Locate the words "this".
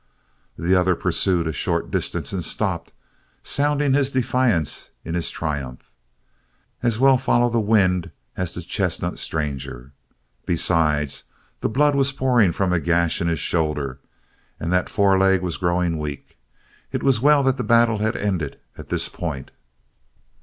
18.89-19.07